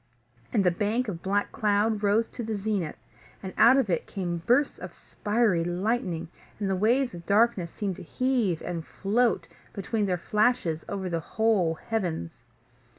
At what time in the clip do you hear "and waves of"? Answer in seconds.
6.59-7.27